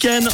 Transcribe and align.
Ken. 0.00 0.28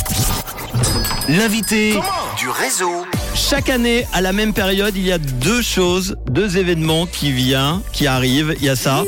L'invité 1.26 1.98
du 2.36 2.50
réseau. 2.50 3.06
Chaque 3.34 3.70
année, 3.70 4.06
à 4.12 4.20
la 4.20 4.34
même 4.34 4.52
période, 4.52 4.94
il 4.94 5.06
y 5.06 5.10
a 5.10 5.16
deux 5.16 5.62
choses, 5.62 6.18
deux 6.26 6.58
événements 6.58 7.06
qui 7.06 7.32
viennent, 7.32 7.80
qui 7.90 8.06
arrivent. 8.06 8.54
Il 8.58 8.66
y 8.66 8.68
a 8.68 8.76
ça. 8.76 9.04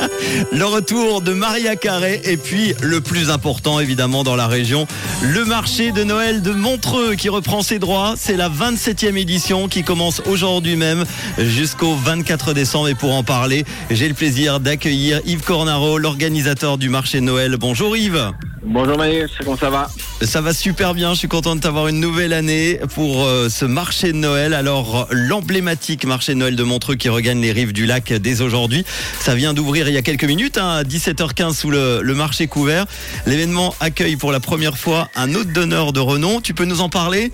Le 0.52 0.64
retour 0.64 1.20
de 1.20 1.32
Maria 1.32 1.76
Carré 1.76 2.20
et 2.24 2.36
puis 2.36 2.74
le 2.82 3.00
plus 3.00 3.30
important 3.30 3.80
évidemment 3.80 4.24
dans 4.24 4.36
la 4.36 4.46
région, 4.46 4.86
le 5.22 5.44
marché 5.44 5.92
de 5.92 6.04
Noël 6.04 6.42
de 6.42 6.52
Montreux 6.52 7.14
qui 7.14 7.28
reprend 7.28 7.62
ses 7.62 7.78
droits. 7.78 8.14
C'est 8.16 8.36
la 8.36 8.48
27e 8.48 9.16
édition 9.16 9.68
qui 9.68 9.82
commence 9.82 10.22
aujourd'hui 10.26 10.76
même 10.76 11.04
jusqu'au 11.38 11.94
24 11.94 12.52
décembre 12.54 12.88
et 12.88 12.94
pour 12.94 13.14
en 13.14 13.22
parler, 13.22 13.64
j'ai 13.90 14.08
le 14.08 14.14
plaisir 14.14 14.60
d'accueillir 14.60 15.20
Yves 15.24 15.42
Cornaro, 15.42 15.98
l'organisateur 15.98 16.78
du 16.78 16.88
marché 16.88 17.20
de 17.20 17.24
Noël. 17.24 17.56
Bonjour 17.58 17.96
Yves. 17.96 18.32
Bonjour 18.62 18.98
Maïs, 18.98 19.30
comment 19.38 19.56
ça 19.56 19.70
va 19.70 19.88
Ça 20.20 20.42
va 20.42 20.52
super 20.52 20.92
bien, 20.92 21.14
je 21.14 21.20
suis 21.20 21.28
content 21.28 21.56
de 21.56 21.60
t'avoir 21.60 21.88
une 21.88 21.98
nouvelle 21.98 22.34
année 22.34 22.78
pour 22.94 23.24
euh, 23.24 23.48
ce 23.48 23.64
marché 23.64 24.12
de 24.12 24.18
Noël. 24.18 24.52
Alors 24.52 25.08
l'emblématique 25.10 26.04
marché 26.04 26.34
de 26.34 26.38
Noël 26.38 26.56
de 26.56 26.62
Montreux 26.62 26.96
qui 26.96 27.08
regagne 27.08 27.40
les 27.40 27.52
rives 27.52 27.72
du 27.72 27.86
lac 27.86 28.12
dès 28.12 28.42
aujourd'hui. 28.42 28.84
Ça 29.18 29.34
vient 29.34 29.54
d'ouvrir 29.54 29.88
il 29.88 29.94
y 29.94 29.96
a 29.96 30.02
quelques 30.02 30.24
minutes, 30.24 30.58
hein, 30.58 30.68
à 30.68 30.82
17h15 30.82 31.54
sous 31.54 31.70
le, 31.70 32.02
le 32.02 32.14
marché 32.14 32.48
couvert. 32.48 32.84
L'événement 33.24 33.74
accueille 33.80 34.16
pour 34.16 34.30
la 34.30 34.40
première 34.40 34.76
fois 34.76 35.08
un 35.16 35.34
hôte 35.34 35.52
d'honneur 35.52 35.94
de 35.94 36.00
renom. 36.00 36.42
Tu 36.42 36.52
peux 36.52 36.66
nous 36.66 36.82
en 36.82 36.90
parler? 36.90 37.32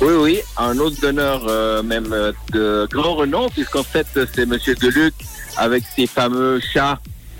Oui, 0.00 0.14
oui, 0.18 0.40
un 0.56 0.76
hôte 0.78 1.00
d'honneur 1.00 1.44
euh, 1.48 1.82
même 1.84 2.12
euh, 2.12 2.32
de 2.52 2.88
grand 2.90 3.14
renom, 3.14 3.48
puisqu'en 3.50 3.84
fait 3.84 4.06
c'est 4.34 4.46
Monsieur 4.46 4.74
Deluc 4.74 5.14
avec 5.56 5.84
ses 5.94 6.08
fameux 6.08 6.60
chats 6.60 6.98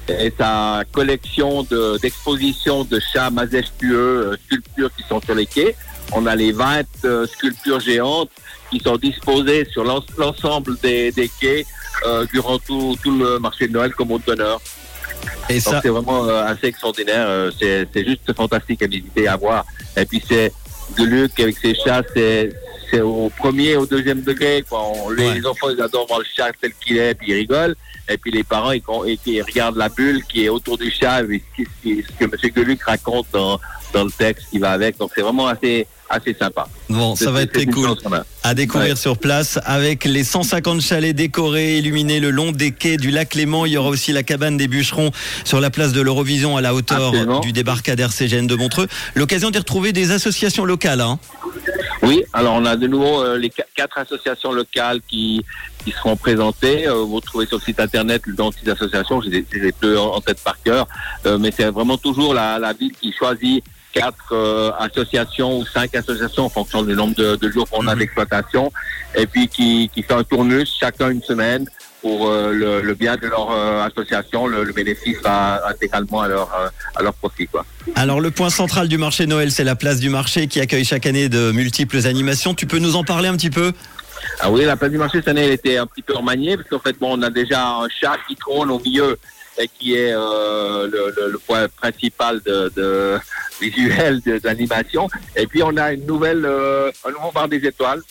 et 0.08 0.32
sa 0.38 0.82
collection 0.92 1.62
de- 1.64 1.98
d'expositions 1.98 2.84
de, 2.84 3.00
chats 3.12 3.30
majestueux, 3.30 4.32
euh, 4.32 4.36
sculptures 4.46 4.90
qui 4.96 5.02
sont 5.08 5.20
sur 5.20 5.34
les 5.34 5.46
quais. 5.46 5.74
On 6.12 6.26
a 6.26 6.36
les 6.36 6.52
20 6.52 6.82
euh, 7.04 7.26
sculptures 7.26 7.80
géantes 7.80 8.30
qui 8.70 8.78
sont 8.80 8.96
disposées 8.96 9.66
sur 9.72 9.84
l'en- 9.84 10.04
l'ensemble 10.18 10.76
des, 10.82 11.10
des 11.12 11.28
quais 11.40 11.66
euh, 12.06 12.24
durant 12.32 12.58
tout, 12.58 12.96
tout 13.02 13.16
le 13.18 13.38
marché 13.38 13.66
de 13.68 13.72
Noël 13.72 13.92
comme 13.94 14.10
hôte 14.12 14.26
d'honneur. 14.26 14.60
Et 15.48 15.60
ça, 15.60 15.80
c'est 15.82 15.88
vraiment 15.88 16.24
euh, 16.24 16.44
assez 16.44 16.66
extraordinaire. 16.66 17.26
euh, 17.28 17.50
c'est 17.58 18.04
juste 18.04 18.32
fantastique 18.34 18.82
à 18.82 18.86
visiter, 18.86 19.26
à 19.28 19.36
voir. 19.36 19.64
Et 19.96 20.04
puis 20.04 20.22
c'est 20.26 20.52
de 20.98 21.04
Luc 21.04 21.38
avec 21.40 21.56
ses 21.58 21.74
chats, 21.74 22.02
c'est 22.14 22.50
c'est 22.90 23.00
au 23.00 23.30
premier, 23.36 23.76
au 23.76 23.86
deuxième 23.86 24.22
degré. 24.22 24.64
Quoi. 24.68 24.82
On- 24.84 25.10
les 25.10 25.28
Ouais. 25.40 25.46
enfants 25.46 25.68
ils 25.70 25.80
adorent 25.80 26.06
voir 26.06 26.20
le 26.20 26.26
chat 26.36 26.50
tel 26.60 26.72
qu'il 26.84 26.98
est, 26.98 27.14
puis 27.14 27.28
ils 27.30 27.34
rigolent. 27.34 27.76
Et 28.08 28.16
puis 28.18 28.30
les 28.30 28.44
parents 28.44 28.72
ils, 28.72 28.82
con- 28.82 29.04
ils- 29.04 29.18
ils 29.26 29.42
regardent 29.42 29.76
la 29.76 29.88
bulle 29.88 30.22
qui 30.28 30.44
est 30.44 30.48
autour 30.48 30.78
du 30.78 30.90
chat, 30.90 31.22
et 31.22 31.42
ce, 31.58 31.62
que 32.18 32.24
M. 32.24 32.30
Deluc 32.54 32.82
raconte 32.84 33.26
dans, 33.32 33.60
dans 33.92 34.04
le 34.04 34.10
texte 34.10 34.46
qui 34.50 34.58
va 34.58 34.70
avec. 34.72 34.98
Donc 34.98 35.10
c'est 35.14 35.22
vraiment 35.22 35.46
assez 35.48 35.86
assez 36.08 36.36
sympa. 36.38 36.68
bon, 36.88 37.16
ça 37.16 37.32
va 37.32 37.42
être 37.42 37.52
très 37.52 37.66
cool. 37.66 37.88
à 38.44 38.54
découvrir 38.54 38.90
Ouais. 38.90 38.96
sur 38.96 39.18
place 39.18 39.58
avec 39.64 40.04
les 40.04 40.22
150 40.22 40.80
chalets 40.80 41.16
décorés, 41.16 41.78
illuminés 41.78 42.20
le 42.20 42.30
long 42.30 42.52
des 42.52 42.70
quais 42.70 42.96
du 42.96 43.10
lac 43.10 43.34
Léman. 43.34 43.66
Il 43.66 43.72
y 43.72 43.76
aura 43.76 43.88
aussi 43.88 44.12
la 44.12 44.22
cabane 44.22 44.56
des 44.56 44.68
bûcherons 44.68 45.10
sur 45.44 45.60
la 45.60 45.68
place 45.68 45.92
de 45.92 46.00
l'Eurovision 46.00 46.56
à 46.56 46.60
la 46.60 46.76
hauteur 46.76 47.08
Absolument. 47.08 47.40
du 47.40 47.50
débarcadère 47.50 48.12
CGN 48.12 48.46
de 48.46 48.54
Montreux. 48.54 48.86
L'occasion 49.16 49.50
d'y 49.50 49.58
retrouver 49.58 49.92
des 49.92 50.12
associations 50.12 50.64
locales. 50.64 51.00
Hein. 51.00 51.18
Oui, 52.06 52.22
alors 52.32 52.54
on 52.54 52.64
a 52.64 52.76
de 52.76 52.86
nouveau 52.86 53.20
euh, 53.22 53.36
les 53.36 53.50
qu- 53.50 53.62
quatre 53.74 53.98
associations 53.98 54.52
locales 54.52 55.00
qui, 55.08 55.44
qui 55.84 55.90
seront 55.90 56.16
présentées. 56.16 56.86
Euh, 56.86 57.02
vous 57.02 57.20
trouvez 57.20 57.46
sur 57.46 57.58
le 57.58 57.62
site 57.62 57.80
internet 57.80 58.22
le 58.26 58.34
nom 58.34 58.50
de 58.50 58.54
ces 58.62 58.70
associations, 58.70 59.20
j'ai 59.20 59.30
les 59.30 59.74
deux 59.82 59.96
en 59.96 60.14
en 60.16 60.20
tête 60.20 60.40
par 60.42 60.56
cœur, 60.62 60.86
Euh, 61.26 61.36
mais 61.38 61.50
c'est 61.50 61.68
vraiment 61.70 61.98
toujours 61.98 62.32
la, 62.32 62.58
la 62.60 62.72
ville 62.72 62.92
qui 63.00 63.12
choisit 63.12 63.64
quatre 63.92 64.32
euh, 64.32 64.70
associations 64.78 65.58
ou 65.58 65.64
cinq 65.66 65.94
associations 65.96 66.44
en 66.44 66.48
fonction 66.50 66.82
du 66.82 66.94
nombre 66.94 67.14
de, 67.16 67.34
de 67.36 67.50
jours 67.50 67.68
qu'on 67.68 67.86
a 67.88 67.94
Mhm. 67.94 67.98
d'exploitation, 68.00 68.70
et 69.14 69.26
puis 69.26 69.48
qui, 69.48 69.90
qui 69.92 70.02
fait 70.02 70.14
un 70.14 70.22
tournus 70.22 70.68
chacun 70.78 71.10
une 71.10 71.22
semaine 71.22 71.66
pour 72.06 72.28
euh, 72.28 72.52
le, 72.52 72.82
le 72.82 72.94
bien 72.94 73.16
de 73.16 73.26
leur 73.26 73.50
euh, 73.50 73.84
association. 73.84 74.46
Le, 74.46 74.62
le 74.62 74.72
bénéfice 74.72 75.18
va 75.24 75.60
intégralement 75.68 76.20
à 76.20 76.28
leur, 76.28 76.48
euh, 76.54 76.68
à 76.94 77.02
leur 77.02 77.14
profit. 77.14 77.48
Quoi. 77.48 77.64
Alors 77.96 78.20
le 78.20 78.30
point 78.30 78.48
central 78.50 78.86
du 78.86 78.96
marché 78.96 79.26
Noël, 79.26 79.50
c'est 79.50 79.64
la 79.64 79.74
place 79.74 79.98
du 79.98 80.08
marché 80.08 80.46
qui 80.46 80.60
accueille 80.60 80.84
chaque 80.84 81.06
année 81.06 81.28
de 81.28 81.50
multiples 81.50 82.06
animations. 82.06 82.54
Tu 82.54 82.66
peux 82.66 82.78
nous 82.78 82.94
en 82.94 83.02
parler 83.02 83.28
un 83.28 83.36
petit 83.36 83.50
peu? 83.50 83.72
Ah 84.38 84.50
oui, 84.52 84.64
la 84.64 84.76
place 84.76 84.92
du 84.92 84.98
marché 84.98 85.18
cette 85.18 85.28
année 85.28 85.46
elle 85.46 85.52
était 85.52 85.78
un 85.78 85.86
petit 85.86 86.02
peu 86.02 86.14
remaniée 86.14 86.56
parce 86.56 86.68
qu'en 86.68 86.78
fait 86.78 86.96
bon, 86.98 87.18
on 87.18 87.22
a 87.22 87.30
déjà 87.30 87.60
un 87.66 87.88
chat 87.88 88.16
qui 88.28 88.36
trône 88.36 88.70
au 88.70 88.78
milieu 88.78 89.18
et 89.58 89.68
qui 89.76 89.94
est 89.94 90.12
euh, 90.12 90.86
le, 90.86 91.12
le- 91.16 91.32
le 91.32 91.38
point 91.38 91.66
principal 91.82 92.40
de, 92.46 92.70
de 92.76 93.18
visuel 93.60 94.20
d'animation. 94.44 95.08
Et 95.34 95.46
puis 95.46 95.62
on 95.62 95.76
a 95.76 95.92
une 95.92 96.06
nouvelle, 96.06 96.44
euh, 96.44 96.90
un 97.06 97.10
nouveau 97.10 97.32
bar 97.32 97.48
des 97.48 97.62
étoiles 97.66 98.02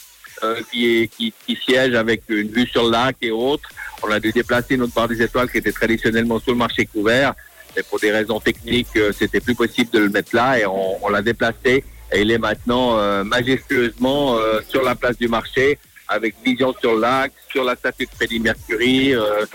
euh, 0.44 0.62
qui, 0.72 1.10
qui, 1.16 1.34
qui 1.46 1.56
siège 1.56 1.96
avec 1.96 2.24
une 2.30 2.50
vue 2.50 2.68
sur 2.68 2.86
le 2.86 2.92
lac 2.92 3.16
et 3.22 3.32
autres. 3.32 3.70
On 4.04 4.12
a 4.12 4.20
dû 4.20 4.32
déplacer 4.32 4.78
notre 4.78 4.94
bar 4.94 5.08
des 5.08 5.22
étoiles 5.22 5.50
qui 5.50 5.58
était 5.58 5.72
traditionnellement 5.72 6.40
sur 6.40 6.52
le 6.52 6.58
marché 6.58 6.86
couvert. 6.86 7.34
Et 7.78 7.84
pour 7.84 8.00
des 8.00 8.12
raisons 8.12 8.40
techniques, 8.40 8.96
euh, 8.96 9.12
c'était 9.18 9.42
plus 9.42 9.56
possible 9.56 9.90
de 9.92 10.00
le 10.00 10.10
mettre 10.10 10.36
là 10.36 10.60
et 10.60 10.66
on, 10.66 11.04
on 11.04 11.10
l'a 11.10 11.22
déplacé. 11.22 11.84
Et 12.14 12.22
il 12.22 12.32
est 12.32 12.38
maintenant 12.38 12.98
euh, 12.98 13.24
majestueusement 13.24 14.38
euh, 14.38 14.62
sur 14.70 14.84
la 14.84 14.96
place 14.96 15.18
du 15.18 15.28
marché 15.28 15.78
avec 16.08 16.36
vision 16.44 16.74
sur 16.80 16.96
le 16.96 17.02
lac, 17.02 17.32
sur 17.50 17.64
la 17.64 17.76
statue 17.76 18.06
de 18.06 18.12
Freddie 18.16 18.40
Mercury. 18.40 19.16
Euh, 19.16 19.46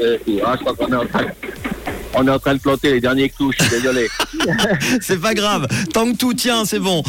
euh, 0.00 0.18
ah, 0.44 0.54
je 0.56 0.64
crois 0.64 0.74
qu'on 0.74 0.92
est 0.92 0.96
en 0.96 1.06
train, 1.06 1.26
on 2.14 2.26
est 2.26 2.30
en 2.30 2.38
train 2.38 2.54
de 2.54 2.60
planter 2.60 2.92
les 2.92 3.00
derniers 3.00 3.30
suis 3.30 3.68
désolé. 3.70 4.08
C'est 5.00 5.20
pas 5.20 5.34
grave, 5.34 5.66
tant 5.92 6.10
que 6.12 6.16
tout 6.16 6.34
tient, 6.34 6.64
c'est 6.64 6.78
bon. 6.78 7.02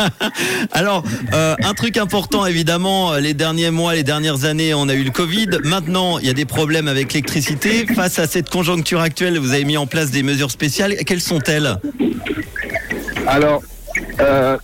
Alors, 0.72 1.02
euh, 1.32 1.54
un 1.62 1.74
truc 1.74 1.96
important, 1.96 2.46
évidemment, 2.46 3.14
les 3.14 3.34
derniers 3.34 3.70
mois, 3.70 3.94
les 3.94 4.02
dernières 4.02 4.44
années, 4.44 4.74
on 4.74 4.88
a 4.88 4.94
eu 4.94 5.04
le 5.04 5.10
Covid. 5.10 5.48
Maintenant, 5.64 6.18
il 6.18 6.26
y 6.26 6.30
a 6.30 6.34
des 6.34 6.44
problèmes 6.44 6.88
avec 6.88 7.12
l'électricité. 7.12 7.86
Face 7.86 8.18
à 8.18 8.26
cette 8.26 8.50
conjoncture 8.50 9.00
actuelle, 9.00 9.38
vous 9.38 9.52
avez 9.52 9.64
mis 9.64 9.76
en 9.76 9.86
place 9.86 10.10
des 10.10 10.22
mesures 10.22 10.50
spéciales. 10.50 10.96
Quelles 11.06 11.20
sont-elles 11.20 11.76
Alors, 13.26 13.62
euh, 14.20 14.56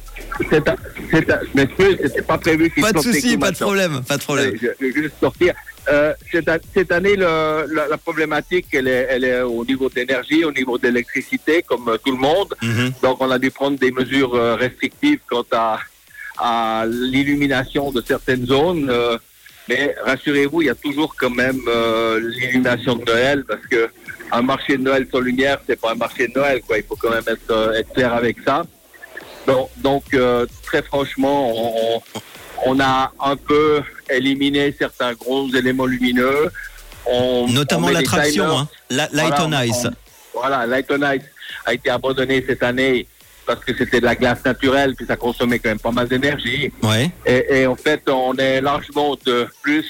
c'est 0.50 0.62
c'était 1.10 2.22
pas 2.22 2.38
prévu 2.38 2.70
Pas 2.80 2.92
de 2.92 3.00
souci, 3.00 3.36
pas 3.36 3.50
de 3.50 3.56
problème, 3.56 4.02
pas 4.06 4.16
de 4.16 4.22
problème. 4.22 4.50
Euh, 4.50 4.58
Je, 4.60 4.66
je 4.80 4.86
vais 4.86 5.02
juste 5.02 5.14
sortir. 5.20 5.54
Euh, 5.88 6.12
cette, 6.32 6.50
cette 6.74 6.90
année, 6.92 7.14
le- 7.16 7.66
la, 7.72 7.86
la 7.88 7.96
problématique, 7.96 8.66
elle 8.72 8.88
est, 8.88 9.06
elle 9.08 9.24
est 9.24 9.40
au 9.42 9.64
niveau 9.64 9.88
de 9.88 9.94
l'énergie, 9.96 10.44
au 10.44 10.50
niveau 10.52 10.78
de 10.78 10.88
l'électricité, 10.88 11.62
comme 11.62 11.88
euh, 11.88 11.96
tout 12.04 12.10
le 12.12 12.18
monde. 12.18 12.54
Mhm. 12.62 12.92
Donc, 13.02 13.16
on 13.20 13.30
a 13.30 13.38
dû 13.38 13.50
prendre 13.50 13.78
des 13.78 13.92
mesures 13.92 14.34
euh, 14.34 14.56
restrictives 14.56 15.20
quant 15.30 15.44
à, 15.52 15.78
à 16.38 16.84
l'illumination 16.86 17.90
de 17.92 18.02
certaines 18.06 18.46
zones. 18.46 18.88
euh, 18.90 19.16
mais 19.68 19.94
rassurez-vous, 20.04 20.62
il 20.62 20.66
y 20.66 20.70
a 20.70 20.74
toujours 20.76 21.14
quand 21.16 21.30
même 21.30 21.60
euh, 21.68 22.20
l'illumination 22.20 22.96
de 22.96 23.04
Noël 23.04 23.44
parce 23.46 23.66
que 23.66 23.88
un 24.32 24.42
marché 24.42 24.76
de 24.76 24.82
Noël 24.82 25.06
sans 25.10 25.20
lumière, 25.20 25.58
c'est 25.66 25.80
pas 25.80 25.92
un 25.92 25.96
marché 25.96 26.28
de 26.28 26.32
Noël, 26.34 26.60
quoi. 26.66 26.78
Il 26.78 26.84
faut 26.84 26.96
quand 26.96 27.10
même 27.10 27.24
être, 27.28 27.74
être 27.76 27.92
clair 27.92 28.12
avec 28.12 28.36
ça. 28.44 28.64
Donc, 29.46 29.68
donc 29.78 30.04
euh, 30.14 30.46
très 30.64 30.82
franchement, 30.82 31.52
on, 31.54 32.02
on 32.66 32.80
a 32.80 33.12
un 33.20 33.36
peu 33.36 33.82
éliminé 34.10 34.74
certains 34.78 35.12
gros 35.14 35.48
éléments 35.54 35.86
lumineux. 35.86 36.50
On, 37.06 37.46
Notamment 37.48 37.88
l'attraction, 37.88 38.58
hein, 38.58 38.68
la- 38.90 39.08
Light 39.12 39.34
Voilà, 39.36 39.44
on 39.46 39.52
on- 39.52 39.62
Ice. 39.62 39.86
Voilà, 40.34 40.66
Light 40.66 40.86
on 40.90 41.12
Ice 41.12 41.22
a 41.64 41.74
été 41.74 41.90
abandonné 41.90 42.44
cette 42.46 42.62
année 42.62 43.06
parce 43.46 43.64
que 43.64 43.76
c'était 43.76 44.00
de 44.00 44.04
la 44.04 44.16
glace 44.16 44.44
naturelle, 44.44 44.94
puis 44.96 45.06
ça 45.06 45.16
consommait 45.16 45.60
quand 45.60 45.68
même 45.68 45.78
pas 45.78 45.92
mal 45.92 46.08
d'énergie. 46.08 46.72
Ouais. 46.82 47.10
Et, 47.24 47.60
et 47.60 47.66
en 47.66 47.76
fait, 47.76 48.02
on 48.08 48.34
est 48.34 48.60
largement 48.60 49.16
de 49.24 49.46
plus 49.62 49.86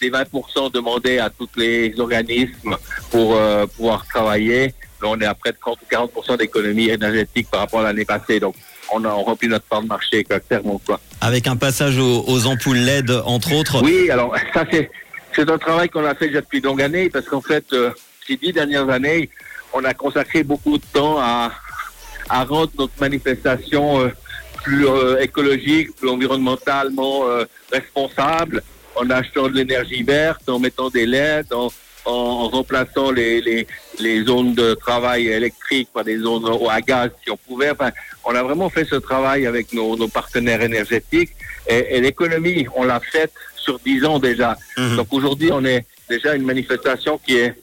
des 0.00 0.10
20% 0.10 0.70
demandés 0.70 1.18
à 1.18 1.30
tous 1.30 1.48
les 1.56 1.94
organismes 1.98 2.76
pour 3.10 3.34
euh, 3.34 3.66
pouvoir 3.66 4.06
travailler. 4.06 4.74
Là, 5.00 5.08
on 5.08 5.20
est 5.20 5.24
à 5.26 5.34
près 5.34 5.52
de 5.52 5.56
30 5.58 5.78
ou 5.82 5.94
40% 5.94 6.36
d'économie 6.36 6.88
énergétique 6.90 7.48
par 7.50 7.60
rapport 7.60 7.80
à 7.80 7.84
l'année 7.84 8.04
passée. 8.04 8.38
Donc, 8.40 8.54
on 8.92 9.04
a 9.04 9.12
rempli 9.12 9.48
notre 9.48 9.64
part 9.64 9.82
de 9.82 9.86
marché, 9.86 10.24
quoi, 10.24 10.40
clairement. 10.40 10.80
Quoi. 10.84 11.00
Avec 11.20 11.46
un 11.46 11.56
passage 11.56 11.98
aux, 11.98 12.24
aux 12.26 12.46
ampoules 12.46 12.78
LED, 12.78 13.10
entre 13.24 13.52
autres. 13.52 13.82
Oui, 13.82 14.10
alors 14.10 14.34
ça 14.54 14.64
c'est 14.70 14.90
c'est 15.34 15.48
un 15.50 15.58
travail 15.58 15.88
qu'on 15.88 16.04
a 16.04 16.14
fait 16.14 16.28
déjà 16.28 16.40
depuis 16.40 16.60
de 16.60 16.66
longues 16.66 16.82
années 16.82 17.10
parce 17.10 17.26
qu'en 17.26 17.40
fait, 17.40 17.64
euh, 17.72 17.90
ces 18.26 18.36
dix 18.36 18.52
dernières 18.52 18.88
années, 18.88 19.30
on 19.72 19.84
a 19.84 19.94
consacré 19.94 20.42
beaucoup 20.42 20.78
de 20.78 20.84
temps 20.92 21.18
à, 21.20 21.52
à 22.28 22.44
rendre 22.44 22.72
notre 22.78 22.94
manifestation 23.00 24.00
euh, 24.00 24.08
plus 24.64 24.86
euh, 24.88 25.20
écologique, 25.20 25.94
plus 25.94 26.08
environnementalement 26.08 27.24
responsable, 27.70 28.62
en 28.96 29.08
achetant 29.10 29.48
de 29.48 29.54
l'énergie 29.54 30.02
verte, 30.02 30.48
en 30.48 30.58
mettant 30.58 30.90
des 30.90 31.06
LED, 31.06 31.52
en, 31.52 31.68
en, 32.08 32.44
en 32.44 32.48
remplaçant 32.48 33.10
les, 33.10 33.40
les, 33.40 33.66
les 34.00 34.24
zones 34.24 34.54
de 34.54 34.74
travail 34.74 35.28
électriques 35.28 35.88
par 35.92 36.04
des 36.04 36.18
zones 36.18 36.44
à 36.70 36.80
gaz 36.80 37.10
si 37.22 37.30
on 37.30 37.36
pouvait. 37.36 37.70
Enfin, 37.70 37.90
on 38.24 38.34
a 38.34 38.42
vraiment 38.42 38.70
fait 38.70 38.84
ce 38.84 38.96
travail 38.96 39.46
avec 39.46 39.72
nos, 39.72 39.96
nos 39.96 40.08
partenaires 40.08 40.62
énergétiques 40.62 41.32
et, 41.68 41.96
et 41.96 42.00
l'économie, 42.00 42.66
on 42.74 42.84
l'a 42.84 43.00
faite 43.00 43.32
sur 43.56 43.78
10 43.78 44.04
ans 44.04 44.18
déjà. 44.18 44.56
Mhm. 44.76 44.96
Donc 44.96 45.08
aujourd'hui, 45.12 45.50
on 45.52 45.64
est 45.64 45.84
déjà 46.08 46.34
une 46.34 46.44
manifestation 46.44 47.18
qui 47.18 47.36
est 47.36 47.54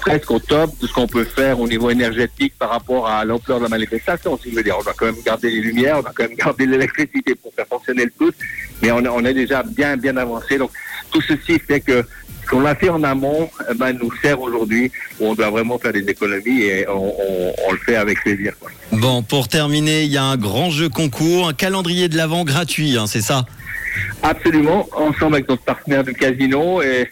presque 0.00 0.30
au 0.30 0.38
top 0.38 0.70
de 0.80 0.86
ce 0.86 0.92
qu'on 0.92 1.06
peut 1.06 1.24
faire 1.24 1.58
au 1.60 1.66
niveau 1.66 1.90
énergétique 1.90 2.54
par 2.58 2.70
rapport 2.70 3.08
à 3.08 3.24
l'ampleur 3.24 3.58
de 3.58 3.64
la 3.64 3.68
manifestation. 3.68 4.38
Si 4.38 4.50
je 4.50 4.56
veux 4.56 4.62
dire, 4.62 4.76
on 4.78 4.82
doit 4.82 4.94
quand 4.96 5.06
même 5.06 5.22
garder 5.24 5.50
les 5.50 5.60
lumières, 5.60 5.98
on 5.98 6.02
doit 6.02 6.12
quand 6.14 6.28
même 6.28 6.36
garder 6.36 6.66
l'électricité 6.72 7.34
pour 7.34 7.52
faire 7.52 7.66
fonctionner 7.66 8.04
le 8.04 8.12
tout, 8.18 8.32
mais 8.80 8.92
on, 8.92 8.98
on 8.98 9.24
est 9.24 9.34
déjà 9.34 9.62
bien 9.62 9.96
bien 9.96 10.16
avancé. 10.16 10.58
Donc 10.58 10.70
tout 11.10 11.20
ceci 11.22 11.58
fait 11.58 11.80
que 11.80 12.04
qu'on 12.48 12.64
a 12.64 12.74
fait 12.74 12.88
en 12.88 13.02
amont 13.02 13.50
eh 13.70 13.74
ben, 13.74 13.92
nous 13.92 14.10
sert 14.22 14.40
aujourd'hui 14.40 14.90
où 15.20 15.26
on 15.26 15.34
doit 15.34 15.50
vraiment 15.50 15.78
faire 15.78 15.92
des 15.92 16.08
économies 16.08 16.62
et 16.62 16.88
on, 16.88 16.92
on, 16.92 17.54
on 17.68 17.72
le 17.72 17.78
fait 17.78 17.96
avec 17.96 18.22
plaisir. 18.22 18.54
Quoi. 18.58 18.70
Bon, 18.92 19.22
pour 19.22 19.48
terminer, 19.48 20.02
il 20.02 20.12
y 20.12 20.16
a 20.16 20.24
un 20.24 20.36
grand 20.36 20.70
jeu 20.70 20.88
concours, 20.88 21.48
un 21.48 21.52
calendrier 21.52 22.08
de 22.08 22.16
l'avant 22.16 22.44
gratuit, 22.44 22.96
hein, 22.96 23.06
c'est 23.06 23.20
ça? 23.20 23.44
Absolument, 24.22 24.88
ensemble 24.92 25.36
avec 25.36 25.48
notre 25.48 25.62
partenaire 25.62 26.04
du 26.04 26.14
casino 26.14 26.82
et 26.82 27.08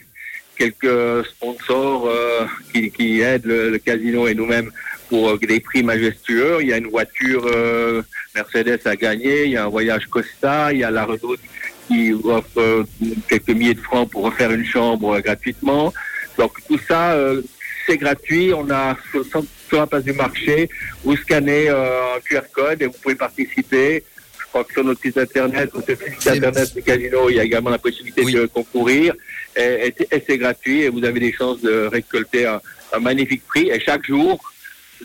quelques 0.56 1.26
sponsors 1.26 2.08
euh, 2.08 2.46
qui, 2.72 2.90
qui, 2.90 3.20
aident 3.20 3.46
le, 3.46 3.70
le, 3.70 3.78
casino 3.78 4.26
et 4.26 4.34
nous-mêmes 4.34 4.70
pour 5.08 5.30
euh, 5.30 5.38
des 5.38 5.60
prix 5.60 5.82
majestueux. 5.82 6.58
Il 6.60 6.68
y 6.68 6.72
a 6.72 6.78
une 6.78 6.88
voiture 6.88 7.46
euh, 7.46 8.02
Mercedes 8.34 8.80
à 8.86 8.96
gagner, 8.96 9.44
il 9.44 9.52
y 9.52 9.56
a 9.56 9.64
un 9.64 9.68
voyage 9.68 10.06
Costa, 10.06 10.72
il 10.72 10.78
y 10.78 10.84
a 10.84 10.90
la 10.90 11.04
redoute 11.04 11.40
qui 11.86 12.12
offre 12.12 12.58
euh, 12.58 12.84
quelques 13.28 13.50
milliers 13.50 13.74
de 13.74 13.80
francs 13.80 14.10
pour 14.10 14.24
refaire 14.24 14.50
une 14.50 14.64
chambre 14.64 15.16
euh, 15.16 15.20
gratuitement. 15.20 15.92
Donc 16.38 16.52
tout 16.66 16.78
ça, 16.86 17.12
euh, 17.12 17.42
c'est 17.86 17.96
gratuit. 17.96 18.52
On 18.54 18.68
a 18.70 18.96
sur, 19.10 19.24
sur, 19.24 19.42
la 19.72 19.86
place 19.86 20.04
du 20.04 20.12
marché, 20.12 20.68
vous 21.04 21.16
scannez 21.16 21.68
un 21.68 22.20
QR 22.24 22.42
code 22.52 22.82
et 22.82 22.86
vous 22.86 22.98
pouvez 23.02 23.14
participer. 23.14 24.04
Je 24.38 24.44
crois 24.46 24.64
que 24.64 24.72
sur 24.72 24.84
notre 24.84 25.00
site 25.00 25.18
internet, 25.18 25.70
sur 25.70 25.82
le 25.86 25.96
site 25.96 26.28
internet 26.28 26.74
du 26.74 26.82
casino, 26.82 27.28
il 27.28 27.36
y 27.36 27.40
a 27.40 27.44
également 27.44 27.70
la 27.70 27.78
possibilité 27.78 28.22
oui. 28.24 28.32
de 28.32 28.46
concourir. 28.46 29.14
Et, 29.56 29.92
et, 29.98 30.16
et 30.16 30.22
c'est 30.26 30.38
gratuit 30.38 30.82
et 30.82 30.88
vous 30.88 31.04
avez 31.04 31.20
des 31.20 31.32
chances 31.32 31.60
de 31.60 31.86
récolter 31.86 32.46
un, 32.46 32.60
un 32.92 33.00
magnifique 33.00 33.44
prix. 33.46 33.70
Et 33.70 33.80
chaque 33.80 34.06
jour, 34.06 34.40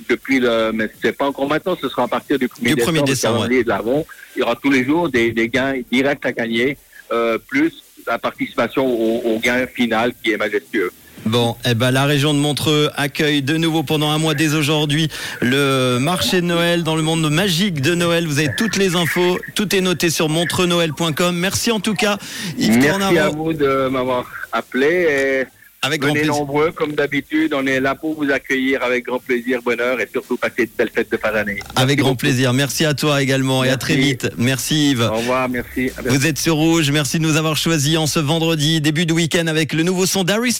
depuis 0.10 0.40
le, 0.40 0.72
mais 0.74 0.90
c'est 1.02 1.18
pas 1.18 1.26
encore 1.28 1.48
maintenant, 1.48 1.78
ce 1.80 1.90
sera 1.90 2.04
à 2.04 2.08
partir 2.08 2.38
du 2.40 2.48
1er 2.48 2.70
du 2.70 2.76
décembre, 2.76 3.04
décembre 3.04 3.48
ouais. 3.50 3.64
de 3.64 3.70
l'avant. 3.70 4.06
Il 4.36 4.40
y 4.40 4.44
aura 4.44 4.56
tous 4.56 4.72
les 4.72 4.84
jours 4.86 5.10
des, 5.10 5.32
des 5.32 5.50
gains 5.50 5.76
directs 5.92 6.26
à 6.26 6.32
gagner, 6.32 6.78
euh, 7.12 7.38
plus 7.38 7.74
la 8.08 8.18
participation 8.18 8.86
au, 8.88 9.22
au, 9.36 9.40
gain 9.40 9.68
final 9.68 10.14
qui 10.24 10.32
est 10.32 10.38
majestueux. 10.38 10.92
Bon, 11.26 11.56
eh 11.70 11.76
ben 11.76 11.92
la 11.92 12.06
région 12.06 12.34
de 12.34 12.40
Montreux 12.40 12.90
accueille 12.96 13.44
de 13.44 13.56
nouveau 13.56 13.84
pendant 13.84 14.10
un 14.10 14.18
mois 14.18 14.34
dès 14.34 14.56
aujourd'hui 14.56 15.08
le 15.40 16.00
marché 16.00 16.42
de 16.42 16.48
Noël 16.48 16.84
dans 16.84 16.96
le 16.96 17.04
monde 17.04 17.30
magique 17.30 17.82
de 17.82 17.94
Noël. 17.94 18.26
Vous 18.26 18.40
avez 18.40 18.50
toutes 18.58 18.76
les 18.76 18.96
infos, 18.96 19.38
tout 19.54 19.76
est 19.76 19.82
noté 19.82 20.10
sur 20.10 20.30
montreuxnoël.com. 20.30 21.36
Merci 21.36 21.72
en 21.72 21.80
tout 21.80 21.94
cas, 21.94 22.18
Yves 22.58 22.78
Merci 22.78 22.90
Cornaro. 22.90 23.18
à 23.18 23.30
vous 23.30 23.54
de 23.54 23.88
m'avoir 23.90 24.26
appelé. 24.52 24.88
Et... 24.88 25.61
Avec 25.84 26.06
Venez 26.06 26.26
nombreux, 26.26 26.72
comme 26.72 26.92
d'habitude. 26.92 27.56
On 27.56 27.66
est 27.66 27.80
là 27.80 27.96
pour 27.96 28.14
vous 28.14 28.30
accueillir 28.30 28.84
avec 28.84 29.06
grand 29.06 29.18
plaisir, 29.18 29.62
bonheur 29.64 30.00
et 30.00 30.08
surtout 30.12 30.38
passer 30.38 30.68
de 30.68 30.72
belles 30.78 30.92
fêtes 30.94 31.12
de 31.12 31.18
fin 31.18 31.32
d'année. 31.32 31.60
Avec 31.76 31.98
grand 31.98 32.10
beaucoup. 32.10 32.20
plaisir. 32.20 32.54
Merci 32.54 32.86
à 32.86 32.94
toi 32.94 33.20
également 33.20 33.62
merci. 33.62 33.72
et 33.72 33.74
à 33.74 33.78
très 33.78 33.96
vite. 33.96 34.30
Merci 34.38 34.92
Yves. 34.92 35.10
Au 35.12 35.18
revoir, 35.18 35.50
merci. 35.50 35.90
Vous 36.06 36.28
êtes 36.28 36.38
sur 36.38 36.54
Rouge. 36.54 36.92
Merci 36.92 37.18
de 37.18 37.24
nous 37.24 37.36
avoir 37.36 37.58
choisis 37.58 37.98
en 37.98 38.06
ce 38.06 38.20
vendredi, 38.20 38.80
début 38.80 39.08
de 39.08 39.14
week-end 39.14 39.48
avec 39.48 39.74
le 39.74 39.82
nouveau 39.82 40.06
son 40.06 40.24
d'Aris 40.24 40.50